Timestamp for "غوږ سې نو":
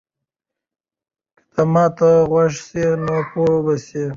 2.29-3.15